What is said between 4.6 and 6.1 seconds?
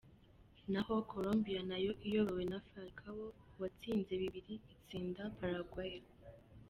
itsinda Paraguay.